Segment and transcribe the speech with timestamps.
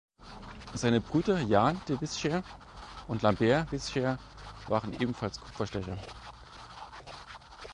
[0.73, 2.41] Seine Brüder Jan de Visscher
[3.07, 4.17] und Lambert Visscher
[4.67, 5.99] waren ebenfalls Kupferstecher.